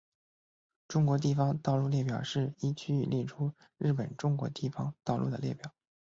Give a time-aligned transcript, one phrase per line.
[0.87, 5.75] 中国地方道路列表是依区域列出日本中国地方道路的列表。